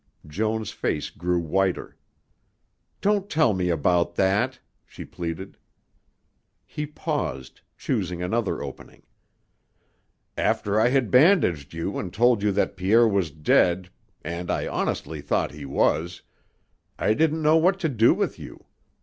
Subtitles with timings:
[0.25, 1.95] Joan's face grew whiter.
[3.01, 5.59] "Don't tell about that," she pleaded.
[6.65, 9.03] He paused, choosing another opening.
[10.35, 13.91] "After I had bandaged you and told you that Pierre was dead
[14.23, 16.23] and I honestly thought he was
[16.97, 18.65] I didn't know what to do with you.